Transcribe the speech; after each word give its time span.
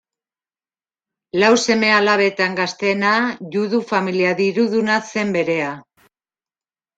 Lau 1.43 1.49
seme-alabetan 1.63 2.57
gazteena, 2.59 3.11
Judu 3.57 3.83
familia 3.93 4.33
diruduna 4.41 4.97
zen 5.11 5.37
berea. 5.37 5.69